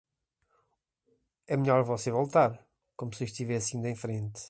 [1.47, 2.59] É melhor você voltar,
[2.97, 4.39] como se estivesse indo em frente.